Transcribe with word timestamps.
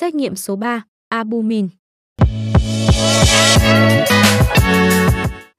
Xét 0.00 0.14
nghiệm 0.14 0.36
số 0.36 0.56
3, 0.56 0.82
albumin. 1.08 1.68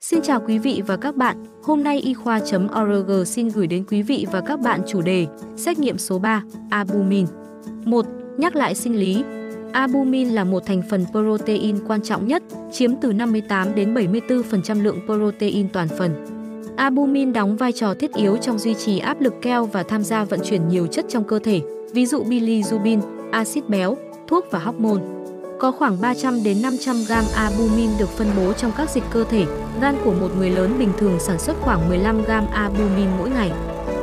Xin 0.01 0.21
chào 0.23 0.41
quý 0.47 0.59
vị 0.59 0.81
và 0.87 0.97
các 0.97 1.15
bạn, 1.15 1.43
hôm 1.63 1.83
nay 1.83 1.99
y 1.99 2.13
khoa.org 2.13 3.25
xin 3.25 3.47
gửi 3.47 3.67
đến 3.67 3.83
quý 3.89 4.01
vị 4.01 4.25
và 4.31 4.41
các 4.41 4.59
bạn 4.59 4.81
chủ 4.87 5.01
đề 5.01 5.27
Xét 5.57 5.79
nghiệm 5.79 5.97
số 5.97 6.19
3, 6.19 6.43
albumin. 6.69 7.25
1. 7.85 8.05
Nhắc 8.37 8.55
lại 8.55 8.75
sinh 8.75 8.95
lý, 8.95 9.23
Albumin 9.73 10.29
là 10.29 10.43
một 10.43 10.65
thành 10.65 10.81
phần 10.89 11.05
protein 11.11 11.87
quan 11.87 12.01
trọng 12.01 12.27
nhất, 12.27 12.43
chiếm 12.71 12.91
từ 13.01 13.13
58 13.13 13.75
đến 13.75 13.93
74% 13.93 14.83
lượng 14.83 14.99
protein 15.05 15.69
toàn 15.69 15.87
phần. 15.87 16.25
Albumin 16.77 17.33
đóng 17.33 17.57
vai 17.57 17.71
trò 17.71 17.93
thiết 17.93 18.13
yếu 18.13 18.37
trong 18.37 18.59
duy 18.59 18.73
trì 18.73 18.99
áp 18.99 19.21
lực 19.21 19.33
keo 19.41 19.65
và 19.65 19.83
tham 19.83 20.03
gia 20.03 20.23
vận 20.23 20.39
chuyển 20.43 20.67
nhiều 20.67 20.87
chất 20.87 21.05
trong 21.09 21.23
cơ 21.23 21.39
thể, 21.39 21.61
ví 21.93 22.05
dụ 22.05 22.23
bilirubin, 22.23 22.99
axit 23.31 23.69
béo, 23.69 23.97
thuốc 24.27 24.45
và 24.51 24.59
hormone. 24.59 25.01
Có 25.59 25.71
khoảng 25.71 26.01
300 26.01 26.43
đến 26.43 26.61
500 26.61 26.95
gram 27.07 27.23
albumin 27.35 27.89
được 27.99 28.09
phân 28.09 28.27
bố 28.37 28.53
trong 28.53 28.71
các 28.77 28.89
dịch 28.89 29.03
cơ 29.11 29.23
thể. 29.23 29.45
Gan 29.81 29.95
của 30.03 30.13
một 30.13 30.29
người 30.37 30.49
lớn 30.49 30.79
bình 30.79 30.91
thường 30.97 31.19
sản 31.19 31.39
xuất 31.39 31.55
khoảng 31.61 31.89
15 31.89 32.23
gram 32.23 32.47
albumin 32.53 33.07
mỗi 33.19 33.29
ngày. 33.29 33.51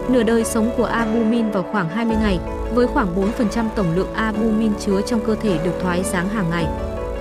Nửa 0.08 0.22
đời 0.22 0.44
sống 0.44 0.70
của 0.76 0.84
albumin 0.84 1.50
vào 1.50 1.64
khoảng 1.72 1.88
20 1.88 2.16
ngày, 2.20 2.38
với 2.74 2.86
khoảng 2.86 3.32
4% 3.38 3.68
tổng 3.76 3.86
lượng 3.96 4.14
albumin 4.14 4.72
chứa 4.80 5.00
trong 5.06 5.20
cơ 5.26 5.34
thể 5.34 5.58
được 5.64 5.72
thoái 5.82 6.02
ráng 6.12 6.28
hàng 6.28 6.50
ngày. 6.50 6.66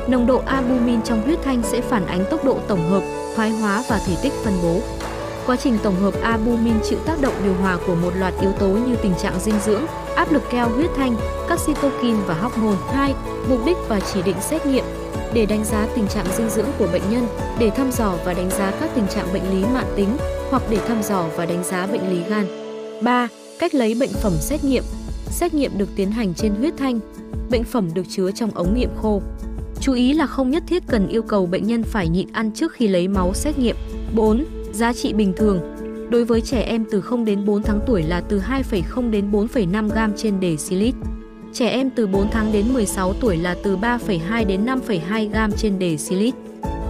Nồng 0.07 0.27
độ 0.27 0.41
albumin 0.45 1.01
trong 1.01 1.21
huyết 1.21 1.39
thanh 1.43 1.61
sẽ 1.63 1.81
phản 1.81 2.05
ánh 2.05 2.23
tốc 2.31 2.45
độ 2.45 2.57
tổng 2.67 2.89
hợp, 2.89 3.03
thoái 3.35 3.49
hóa 3.49 3.83
và 3.89 3.99
thể 4.07 4.15
tích 4.23 4.33
phân 4.43 4.53
bố. 4.63 4.79
Quá 5.51 5.57
trình 5.57 5.77
tổng 5.83 5.95
hợp 5.95 6.13
albumin 6.21 6.73
chịu 6.83 6.99
tác 7.05 7.21
động 7.21 7.33
điều 7.43 7.53
hòa 7.53 7.77
của 7.87 7.95
một 7.95 8.11
loạt 8.19 8.33
yếu 8.41 8.51
tố 8.51 8.67
như 8.67 8.95
tình 9.03 9.13
trạng 9.21 9.39
dinh 9.39 9.59
dưỡng, 9.65 9.85
áp 10.15 10.31
lực 10.31 10.41
keo 10.51 10.69
huyết 10.69 10.89
thanh, 10.95 11.15
các 11.49 11.59
cytokine 11.65 12.19
và 12.27 12.33
hormone. 12.33 12.77
2. 12.93 13.13
Mục 13.49 13.59
đích 13.65 13.77
và 13.87 13.99
chỉ 13.99 14.21
định 14.21 14.35
xét 14.41 14.65
nghiệm 14.65 14.85
để 15.33 15.45
đánh 15.45 15.65
giá 15.65 15.87
tình 15.95 16.07
trạng 16.07 16.25
dinh 16.37 16.49
dưỡng 16.49 16.67
của 16.79 16.87
bệnh 16.93 17.01
nhân, 17.09 17.27
để 17.59 17.69
thăm 17.69 17.91
dò 17.91 18.17
và 18.25 18.33
đánh 18.33 18.49
giá 18.49 18.71
các 18.79 18.89
tình 18.95 19.07
trạng 19.07 19.33
bệnh 19.33 19.49
lý 19.51 19.65
mãn 19.73 19.85
tính 19.95 20.17
hoặc 20.49 20.63
để 20.69 20.77
thăm 20.87 21.03
dò 21.03 21.25
và 21.35 21.45
đánh 21.45 21.63
giá 21.63 21.87
bệnh 21.87 22.09
lý 22.09 22.23
gan. 22.29 22.45
3. 23.01 23.27
Cách 23.59 23.75
lấy 23.75 23.95
bệnh 23.99 24.13
phẩm 24.13 24.33
xét 24.39 24.63
nghiệm 24.63 24.83
Xét 25.29 25.53
nghiệm 25.53 25.77
được 25.77 25.89
tiến 25.95 26.11
hành 26.11 26.33
trên 26.33 26.55
huyết 26.55 26.73
thanh, 26.77 26.99
bệnh 27.49 27.63
phẩm 27.63 27.89
được 27.93 28.05
chứa 28.09 28.31
trong 28.31 28.51
ống 28.51 28.75
nghiệm 28.75 28.89
khô. 29.01 29.21
Chú 29.81 29.93
ý 29.93 30.13
là 30.13 30.27
không 30.27 30.49
nhất 30.49 30.63
thiết 30.67 30.83
cần 30.87 31.07
yêu 31.07 31.21
cầu 31.21 31.45
bệnh 31.45 31.67
nhân 31.67 31.83
phải 31.83 32.09
nhịn 32.09 32.27
ăn 32.31 32.51
trước 32.51 32.73
khi 32.73 32.87
lấy 32.87 33.07
máu 33.07 33.33
xét 33.33 33.59
nghiệm. 33.59 33.75
4. 34.15 34.45
Giá 34.73 34.93
trị 34.93 35.13
bình 35.13 35.33
thường 35.37 35.61
Đối 36.11 36.25
với 36.25 36.41
trẻ 36.41 36.61
em 36.61 36.85
từ 36.91 37.01
0 37.01 37.25
đến 37.25 37.45
4 37.45 37.63
tháng 37.63 37.79
tuổi 37.87 38.03
là 38.03 38.21
từ 38.21 38.39
2,0 38.39 39.11
đến 39.11 39.31
4,5 39.31 39.89
gram 39.89 40.13
trên 40.17 40.33
decilit. 40.41 40.95
Trẻ 41.53 41.69
em 41.69 41.89
từ 41.89 42.07
4 42.07 42.29
tháng 42.31 42.51
đến 42.53 42.73
16 42.73 43.13
tuổi 43.13 43.37
là 43.37 43.55
từ 43.63 43.77
3,2 43.77 44.47
đến 44.47 44.65
5,2 44.65 45.29
gram 45.29 45.51
trên 45.51 45.79
decilit. 45.79 46.33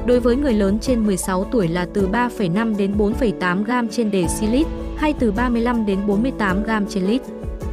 Đối 0.06 0.20
với 0.20 0.36
người 0.36 0.54
lớn 0.54 0.80
trên 0.80 1.06
16 1.06 1.46
tuổi 1.52 1.68
là 1.68 1.88
từ 1.94 2.08
3,5 2.08 2.78
đến 2.78 2.94
4,8 2.98 3.64
gram 3.64 3.88
trên 3.88 4.12
decilit 4.12 4.68
hay 4.98 5.14
từ 5.20 5.32
35 5.32 5.86
đến 5.86 6.00
48 6.08 6.64
gram 6.64 6.86
trên 6.90 7.04
lít. 7.04 7.22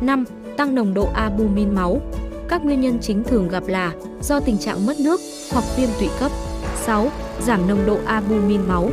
5 0.00 0.25
tăng 0.56 0.75
nồng 0.75 0.95
độ 0.95 1.09
albumin 1.15 1.75
máu. 1.75 2.00
Các 2.48 2.65
nguyên 2.65 2.81
nhân 2.81 2.98
chính 3.00 3.25
thường 3.25 3.48
gặp 3.48 3.62
là 3.67 3.93
do 4.22 4.41
tình 4.41 4.59
trạng 4.59 4.87
mất 4.87 5.00
nước 5.00 5.20
hoặc 5.53 5.65
viêm 5.77 5.89
tụy 6.00 6.09
cấp. 6.20 6.33
6. 6.75 7.09
Giảm 7.47 7.69
nồng 7.69 7.87
độ 7.87 7.98
albumin 8.06 8.61
máu. 8.69 8.91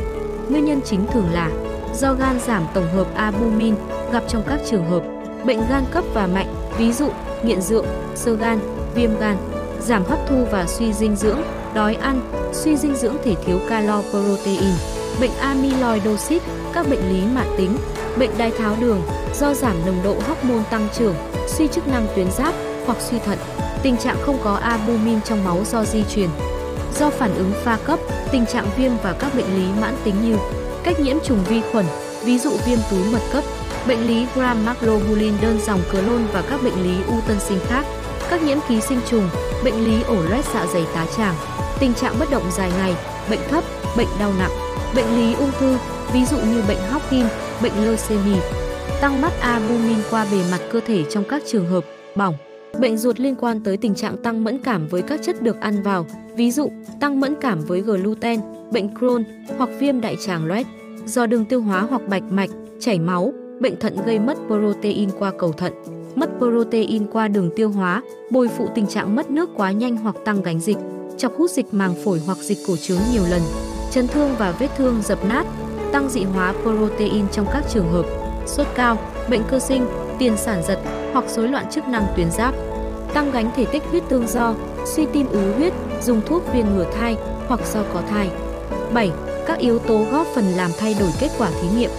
Nguyên 0.48 0.64
nhân 0.64 0.80
chính 0.84 1.06
thường 1.12 1.30
là 1.32 1.50
do 1.94 2.12
gan 2.12 2.40
giảm 2.46 2.66
tổng 2.74 2.88
hợp 2.92 3.06
albumin 3.14 3.74
gặp 4.12 4.22
trong 4.28 4.42
các 4.48 4.60
trường 4.70 4.90
hợp 4.90 5.02
bệnh 5.46 5.60
gan 5.68 5.84
cấp 5.90 6.04
và 6.14 6.26
mạnh, 6.26 6.54
ví 6.78 6.92
dụ 6.92 7.08
nghiện 7.42 7.60
rượu, 7.60 7.84
sơ 8.14 8.34
gan, 8.34 8.58
viêm 8.94 9.10
gan, 9.20 9.36
giảm 9.80 10.04
hấp 10.04 10.18
thu 10.28 10.44
và 10.50 10.66
suy 10.66 10.92
dinh 10.92 11.16
dưỡng, 11.16 11.38
đói 11.74 11.94
ăn, 11.94 12.20
suy 12.52 12.76
dinh 12.76 12.96
dưỡng 12.96 13.16
thể 13.24 13.34
thiếu 13.34 13.58
calo 13.68 14.02
protein, 14.10 14.74
bệnh 15.20 15.30
amyloidosis, 15.40 16.42
các 16.72 16.86
bệnh 16.90 17.12
lý 17.12 17.22
mãn 17.34 17.46
tính, 17.56 17.76
bệnh 18.18 18.30
đái 18.38 18.50
tháo 18.50 18.76
đường 18.80 19.02
do 19.34 19.54
giảm 19.54 19.76
nồng 19.86 20.02
độ 20.04 20.14
hormone 20.28 20.64
tăng 20.70 20.88
trưởng, 20.98 21.14
suy 21.46 21.68
chức 21.68 21.88
năng 21.88 22.06
tuyến 22.16 22.30
giáp 22.30 22.54
hoặc 22.86 22.98
suy 23.00 23.18
thận, 23.18 23.38
tình 23.82 23.96
trạng 23.96 24.16
không 24.20 24.38
có 24.44 24.54
albumin 24.54 25.20
trong 25.24 25.44
máu 25.44 25.64
do 25.70 25.84
di 25.84 26.04
truyền, 26.14 26.28
do 26.98 27.10
phản 27.10 27.34
ứng 27.34 27.52
pha 27.64 27.78
cấp, 27.84 27.98
tình 28.32 28.46
trạng 28.46 28.66
viêm 28.76 28.92
và 29.02 29.12
các 29.12 29.34
bệnh 29.34 29.54
lý 29.54 29.66
mãn 29.80 29.94
tính 30.04 30.14
như 30.24 30.36
cách 30.84 31.00
nhiễm 31.00 31.16
trùng 31.24 31.44
vi 31.48 31.62
khuẩn, 31.72 31.84
ví 32.24 32.38
dụ 32.38 32.50
viêm 32.66 32.78
túi 32.90 33.04
mật 33.12 33.20
cấp, 33.32 33.44
bệnh 33.88 34.06
lý 34.06 34.26
gram 34.34 34.66
maglobulin 34.66 35.34
đơn 35.42 35.58
dòng 35.66 35.80
clone 35.90 36.24
và 36.32 36.42
các 36.50 36.62
bệnh 36.62 36.82
lý 36.82 37.02
u 37.08 37.14
tân 37.28 37.40
sinh 37.40 37.58
khác, 37.68 37.86
các 38.30 38.42
nhiễm 38.42 38.58
ký 38.68 38.80
sinh 38.80 39.00
trùng, 39.10 39.28
bệnh 39.64 39.84
lý 39.84 40.02
ổ 40.02 40.22
loét 40.30 40.44
dạ 40.54 40.66
dày 40.72 40.84
tá 40.94 41.06
tràng, 41.16 41.34
tình 41.80 41.94
trạng 41.94 42.18
bất 42.18 42.30
động 42.30 42.50
dài 42.50 42.70
ngày, 42.78 42.94
bệnh 43.30 43.40
thấp, 43.50 43.64
bệnh 43.96 44.08
đau 44.18 44.32
nặng, 44.38 44.50
bệnh 44.94 45.16
lý 45.16 45.34
ung 45.34 45.50
thư, 45.58 45.76
ví 46.12 46.24
dụ 46.24 46.36
như 46.36 46.62
bệnh 46.68 46.78
Hodgkin, 46.90 47.26
bệnh 47.62 47.84
leucemia, 47.84 48.40
tăng 49.00 49.20
mắt 49.20 49.32
albumin 49.40 49.98
qua 50.10 50.26
bề 50.32 50.38
mặt 50.50 50.60
cơ 50.72 50.80
thể 50.86 51.04
trong 51.10 51.24
các 51.24 51.42
trường 51.46 51.68
hợp 51.68 51.84
bỏng. 52.14 52.34
Bệnh 52.80 52.96
ruột 52.96 53.20
liên 53.20 53.34
quan 53.34 53.60
tới 53.60 53.76
tình 53.76 53.94
trạng 53.94 54.16
tăng 54.16 54.44
mẫn 54.44 54.58
cảm 54.58 54.86
với 54.88 55.02
các 55.02 55.20
chất 55.22 55.42
được 55.42 55.60
ăn 55.60 55.82
vào, 55.82 56.06
ví 56.34 56.50
dụ 56.50 56.70
tăng 57.00 57.20
mẫn 57.20 57.34
cảm 57.40 57.60
với 57.60 57.80
gluten, 57.80 58.40
bệnh 58.72 58.88
Crohn 58.98 59.24
hoặc 59.58 59.70
viêm 59.78 60.00
đại 60.00 60.16
tràng 60.26 60.46
loét, 60.46 60.66
do 61.06 61.26
đường 61.26 61.44
tiêu 61.44 61.60
hóa 61.60 61.80
hoặc 61.80 62.02
bạch 62.08 62.22
mạch, 62.22 62.50
chảy 62.80 62.98
máu, 62.98 63.32
bệnh 63.60 63.80
thận 63.80 63.96
gây 64.06 64.18
mất 64.18 64.38
protein 64.46 65.10
qua 65.18 65.32
cầu 65.38 65.52
thận, 65.52 65.72
mất 66.14 66.30
protein 66.38 67.06
qua 67.06 67.28
đường 67.28 67.50
tiêu 67.56 67.70
hóa, 67.70 68.02
bồi 68.30 68.48
phụ 68.48 68.68
tình 68.74 68.86
trạng 68.86 69.16
mất 69.16 69.30
nước 69.30 69.50
quá 69.56 69.72
nhanh 69.72 69.96
hoặc 69.96 70.16
tăng 70.24 70.42
gánh 70.42 70.60
dịch, 70.60 70.78
chọc 71.16 71.36
hút 71.38 71.50
dịch 71.50 71.74
màng 71.74 71.94
phổi 72.04 72.20
hoặc 72.26 72.38
dịch 72.38 72.58
cổ 72.66 72.76
trướng 72.76 73.00
nhiều 73.12 73.22
lần, 73.30 73.42
chấn 73.92 74.08
thương 74.08 74.30
và 74.38 74.52
vết 74.58 74.68
thương 74.76 75.02
dập 75.02 75.18
nát, 75.28 75.46
tăng 75.92 76.08
dị 76.08 76.22
hóa 76.22 76.54
protein 76.62 77.28
trong 77.32 77.46
các 77.52 77.64
trường 77.70 77.92
hợp. 77.92 78.06
Sốt 78.46 78.66
cao, 78.74 78.98
bệnh 79.30 79.42
cơ 79.50 79.58
sinh, 79.58 79.86
tiền 80.18 80.36
sản 80.36 80.62
giật 80.62 80.78
hoặc 81.12 81.24
rối 81.28 81.48
loạn 81.48 81.64
chức 81.70 81.88
năng 81.88 82.06
tuyến 82.16 82.30
giáp, 82.30 82.54
tăng 83.14 83.30
gánh 83.30 83.50
thể 83.56 83.64
tích 83.64 83.82
huyết 83.90 84.02
tương 84.08 84.28
do, 84.28 84.54
suy 84.86 85.06
tim 85.12 85.28
ứ 85.30 85.52
huyết, 85.56 85.72
dùng 86.02 86.20
thuốc 86.26 86.52
viên 86.52 86.74
ngừa 86.74 86.86
thai 86.98 87.16
hoặc 87.48 87.60
do 87.72 87.80
có 87.94 88.02
thai. 88.10 88.30
7. 88.92 89.10
Các 89.46 89.58
yếu 89.58 89.78
tố 89.78 90.04
góp 90.12 90.26
phần 90.34 90.44
làm 90.44 90.70
thay 90.78 90.96
đổi 91.00 91.08
kết 91.20 91.30
quả 91.38 91.50
thí 91.50 91.68
nghiệm. 91.76 91.90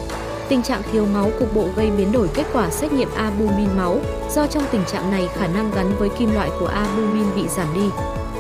Tình 0.50 0.62
trạng 0.62 0.82
thiếu 0.92 1.06
máu 1.14 1.30
cục 1.40 1.56
bộ 1.56 1.66
gây 1.76 1.92
biến 1.92 2.12
đổi 2.12 2.28
kết 2.34 2.46
quả 2.54 2.70
xét 2.70 2.94
nghiệm 2.94 3.10
albumin 3.16 3.70
máu, 3.78 4.00
do 4.36 4.48
trong 4.48 4.64
tình 4.72 4.86
trạng 4.86 5.12
này 5.12 5.30
khả 5.34 5.48
năng 5.48 5.72
gắn 5.76 5.92
với 6.00 6.10
kim 6.10 6.34
loại 6.34 6.50
của 6.60 6.68
albumin 6.68 7.36
bị 7.36 7.48
giảm 7.48 7.68
đi. 7.76 7.90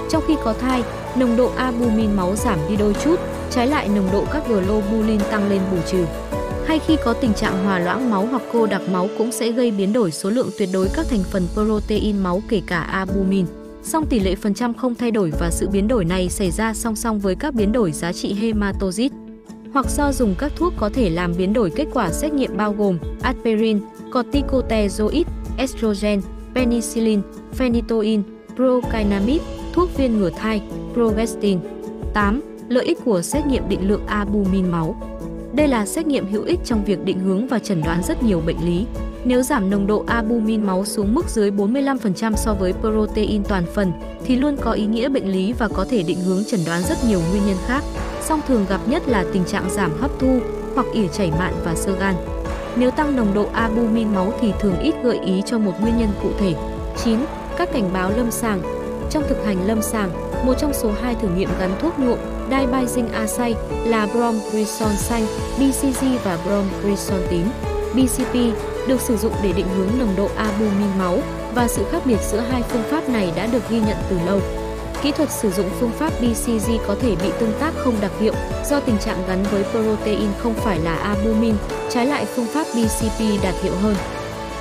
Trong 0.09 0.23
khi 0.27 0.35
có 0.43 0.53
thai, 0.53 0.83
nồng 1.15 1.37
độ 1.37 1.51
albumin 1.55 2.15
máu 2.15 2.35
giảm 2.35 2.59
đi 2.69 2.75
đôi 2.75 2.93
chút, 3.03 3.19
trái 3.49 3.67
lại 3.67 3.87
nồng 3.87 4.09
độ 4.11 4.23
các 4.33 4.47
globulin 4.47 5.19
tăng 5.31 5.49
lên 5.49 5.61
bù 5.71 5.77
trừ 5.85 6.05
hay 6.67 6.79
khi 6.79 6.97
có 7.03 7.13
tình 7.13 7.33
trạng 7.33 7.65
hòa 7.65 7.79
loãng 7.79 8.09
máu 8.09 8.25
hoặc 8.25 8.41
cô 8.53 8.65
đặc 8.65 8.81
máu 8.91 9.09
cũng 9.17 9.31
sẽ 9.31 9.51
gây 9.51 9.71
biến 9.71 9.93
đổi 9.93 10.11
số 10.11 10.29
lượng 10.29 10.49
tuyệt 10.57 10.69
đối 10.73 10.87
các 10.93 11.05
thành 11.09 11.23
phần 11.31 11.47
protein 11.53 12.17
máu 12.17 12.41
kể 12.49 12.61
cả 12.67 12.79
albumin. 12.79 13.45
Song 13.83 14.05
tỷ 14.09 14.19
lệ 14.19 14.35
phần 14.35 14.53
trăm 14.53 14.73
không 14.73 14.95
thay 14.95 15.11
đổi 15.11 15.31
và 15.39 15.49
sự 15.51 15.69
biến 15.69 15.87
đổi 15.87 16.05
này 16.05 16.29
xảy 16.29 16.51
ra 16.51 16.73
song 16.73 16.95
song 16.95 17.19
với 17.19 17.35
các 17.35 17.53
biến 17.53 17.71
đổi 17.71 17.91
giá 17.91 18.13
trị 18.13 18.33
hematoxit 18.33 19.11
hoặc 19.73 19.85
do 19.89 20.11
dùng 20.11 20.35
các 20.37 20.51
thuốc 20.55 20.73
có 20.77 20.89
thể 20.93 21.09
làm 21.09 21.33
biến 21.37 21.53
đổi 21.53 21.69
kết 21.75 21.85
quả 21.93 22.11
xét 22.11 22.33
nghiệm 22.33 22.57
bao 22.57 22.73
gồm 22.73 22.97
aspirin, 23.21 23.79
corticosteroid, 24.13 25.27
estrogen, 25.57 26.21
penicillin, 26.55 27.21
phenytoin, 27.53 28.23
procainamide, 28.55 29.43
thuốc 29.73 29.97
viên 29.97 30.17
ngừa 30.17 30.29
thai, 30.29 30.61
progestin. 30.93 31.59
8. 32.13 32.41
Lợi 32.69 32.85
ích 32.85 32.97
của 33.05 33.21
xét 33.21 33.45
nghiệm 33.45 33.69
định 33.69 33.87
lượng 33.87 34.05
albumin 34.07 34.71
máu 34.71 35.16
đây 35.57 35.67
là 35.67 35.85
xét 35.85 36.07
nghiệm 36.07 36.31
hữu 36.31 36.43
ích 36.43 36.59
trong 36.65 36.83
việc 36.85 37.03
định 37.03 37.19
hướng 37.19 37.47
và 37.47 37.59
chẩn 37.59 37.81
đoán 37.83 38.03
rất 38.03 38.23
nhiều 38.23 38.41
bệnh 38.45 38.65
lý. 38.65 38.85
Nếu 39.25 39.41
giảm 39.41 39.69
nồng 39.69 39.87
độ 39.87 40.03
albumin 40.07 40.63
máu 40.63 40.85
xuống 40.85 41.13
mức 41.13 41.29
dưới 41.29 41.51
45% 41.51 42.35
so 42.35 42.53
với 42.53 42.73
protein 42.73 43.43
toàn 43.43 43.63
phần 43.73 43.91
thì 44.25 44.35
luôn 44.35 44.57
có 44.61 44.71
ý 44.71 44.85
nghĩa 44.85 45.09
bệnh 45.09 45.31
lý 45.31 45.53
và 45.53 45.67
có 45.67 45.85
thể 45.89 46.03
định 46.03 46.19
hướng 46.19 46.43
chẩn 46.45 46.59
đoán 46.65 46.81
rất 46.83 46.97
nhiều 47.07 47.21
nguyên 47.29 47.45
nhân 47.45 47.57
khác. 47.65 47.83
Song 48.21 48.41
thường 48.47 48.65
gặp 48.69 48.81
nhất 48.87 49.07
là 49.07 49.25
tình 49.33 49.45
trạng 49.45 49.69
giảm 49.69 49.91
hấp 49.99 50.11
thu 50.19 50.39
hoặc 50.75 50.85
ỉa 50.93 51.07
chảy 51.07 51.31
mạn 51.31 51.53
và 51.63 51.75
sơ 51.75 51.95
gan. 51.99 52.15
Nếu 52.75 52.91
tăng 52.91 53.15
nồng 53.15 53.33
độ 53.33 53.49
albumin 53.53 54.13
máu 54.15 54.33
thì 54.41 54.51
thường 54.59 54.79
ít 54.79 54.95
gợi 55.03 55.19
ý 55.25 55.41
cho 55.45 55.57
một 55.57 55.73
nguyên 55.81 55.97
nhân 55.97 56.09
cụ 56.23 56.29
thể. 56.39 56.53
9. 57.03 57.19
Các 57.57 57.69
cảnh 57.73 57.89
báo 57.93 58.11
lâm 58.17 58.31
sàng 58.31 58.61
Trong 59.09 59.23
thực 59.29 59.45
hành 59.45 59.67
lâm 59.67 59.81
sàng, 59.81 60.09
một 60.45 60.53
trong 60.59 60.73
số 60.73 60.91
hai 61.01 61.15
thử 61.15 61.27
nghiệm 61.27 61.49
gắn 61.59 61.71
thuốc 61.81 61.99
nhuộm 61.99 62.19
Dibizing 62.49 63.07
acai 63.13 63.55
là 63.85 64.05
bromkrison 64.05 64.97
xanh, 64.97 65.25
BCG 65.59 66.05
và 66.23 66.37
bromkrison 66.45 67.19
tím. 67.29 67.47
BCP 67.93 68.33
được 68.87 69.01
sử 69.01 69.17
dụng 69.17 69.33
để 69.43 69.53
định 69.53 69.67
hướng 69.77 69.99
nồng 69.99 70.15
độ 70.17 70.29
albumin 70.35 70.97
máu 70.99 71.19
và 71.55 71.67
sự 71.67 71.85
khác 71.91 72.01
biệt 72.05 72.19
giữa 72.31 72.39
hai 72.39 72.61
phương 72.61 72.83
pháp 72.83 73.09
này 73.09 73.31
đã 73.35 73.45
được 73.45 73.69
ghi 73.69 73.79
nhận 73.79 73.97
từ 74.09 74.17
lâu. 74.25 74.39
Kỹ 75.01 75.11
thuật 75.11 75.31
sử 75.31 75.51
dụng 75.51 75.69
phương 75.79 75.91
pháp 75.91 76.13
BCG 76.21 76.71
có 76.87 76.95
thể 77.01 77.15
bị 77.23 77.31
tương 77.39 77.53
tác 77.59 77.73
không 77.77 77.95
đặc 78.01 78.11
hiệu 78.19 78.33
do 78.69 78.79
tình 78.79 78.97
trạng 78.97 79.23
gắn 79.27 79.43
với 79.51 79.63
protein 79.63 80.29
không 80.39 80.53
phải 80.53 80.79
là 80.79 80.95
albumin, 80.95 81.55
trái 81.89 82.05
lại 82.05 82.25
phương 82.25 82.45
pháp 82.45 82.67
BCP 82.73 83.43
đạt 83.43 83.55
hiệu 83.63 83.73
hơn. 83.81 83.95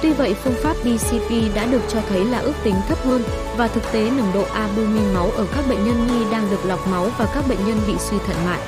Tuy 0.06 0.12
vậy, 0.12 0.34
phương 0.34 0.54
pháp 0.54 0.76
BCP 0.84 1.54
đã 1.54 1.66
được 1.66 1.82
cho 1.88 2.00
thấy 2.08 2.24
là 2.24 2.38
ước 2.38 2.52
tính 2.64 2.74
thấp 2.88 2.98
hơn 3.04 3.22
và 3.56 3.68
thực 3.68 3.82
tế 3.92 4.10
nồng 4.10 4.30
độ 4.34 4.42
albumin 4.42 5.14
máu 5.14 5.30
ở 5.30 5.46
các 5.56 5.64
bệnh 5.68 5.84
nhân 5.84 6.06
nghi 6.06 6.30
đang 6.32 6.50
được 6.50 6.64
lọc 6.64 6.88
máu 6.88 7.08
và 7.18 7.28
các 7.34 7.44
bệnh 7.48 7.58
nhân 7.66 7.78
bị 7.86 7.92
suy 7.98 8.16
thận 8.26 8.36
mạng. 8.44 8.60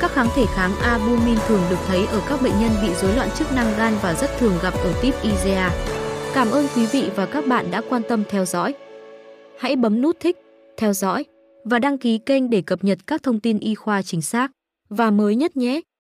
Các 0.00 0.10
kháng 0.10 0.28
thể 0.34 0.44
kháng 0.54 0.72
albumin 0.82 1.38
thường 1.48 1.60
được 1.70 1.76
thấy 1.86 2.06
ở 2.06 2.22
các 2.28 2.42
bệnh 2.42 2.52
nhân 2.60 2.70
bị 2.82 2.94
rối 2.94 3.16
loạn 3.16 3.28
chức 3.38 3.52
năng 3.52 3.78
gan 3.78 3.92
và 4.02 4.14
rất 4.14 4.30
thường 4.38 4.52
gặp 4.62 4.74
ở 4.74 4.94
type 5.02 5.18
IgA. 5.22 5.70
Cảm 6.34 6.50
ơn 6.50 6.66
quý 6.76 6.86
vị 6.86 7.10
và 7.16 7.26
các 7.26 7.46
bạn 7.46 7.70
đã 7.70 7.82
quan 7.88 8.02
tâm 8.08 8.22
theo 8.28 8.44
dõi. 8.44 8.74
Hãy 9.58 9.76
bấm 9.76 10.02
nút 10.02 10.16
thích, 10.20 10.36
theo 10.76 10.92
dõi 10.92 11.24
và 11.64 11.78
đăng 11.78 11.98
ký 11.98 12.18
kênh 12.18 12.50
để 12.50 12.62
cập 12.62 12.84
nhật 12.84 12.98
các 13.06 13.22
thông 13.22 13.40
tin 13.40 13.58
y 13.58 13.74
khoa 13.74 14.02
chính 14.02 14.22
xác 14.22 14.50
và 14.88 15.10
mới 15.10 15.36
nhất 15.36 15.56
nhé. 15.56 15.80